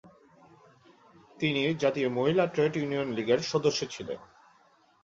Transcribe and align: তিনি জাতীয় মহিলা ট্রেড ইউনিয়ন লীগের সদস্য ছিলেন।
তিনি 1.39 1.61
জাতীয় 1.73 2.09
মহিলা 2.09 2.43
ট্রেড 2.47 2.73
ইউনিয়ন 2.77 3.09
লীগের 3.11 3.39
সদস্য 3.51 3.79
ছিলেন। 3.89 4.19